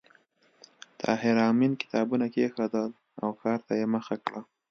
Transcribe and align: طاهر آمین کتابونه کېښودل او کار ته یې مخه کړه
طاهر 1.01 1.35
آمین 1.49 1.71
کتابونه 1.81 2.25
کېښودل 2.33 2.89
او 3.21 3.29
کار 3.41 3.59
ته 3.67 3.73
یې 3.79 3.85
مخه 3.95 4.15
کړه 4.25 4.41